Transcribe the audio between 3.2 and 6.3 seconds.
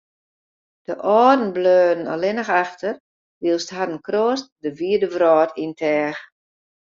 wylst harren kroast de wide wrâld yn teach.